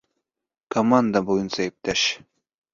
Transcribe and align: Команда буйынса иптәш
Команда 0.77 1.23
буйынса 1.29 1.71
иптәш 1.73 2.11